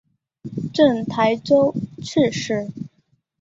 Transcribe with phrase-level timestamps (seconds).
[0.73, 2.71] 赠台州刺史。